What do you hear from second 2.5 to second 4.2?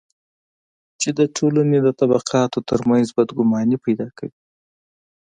ترمنځ بدګماني پیدا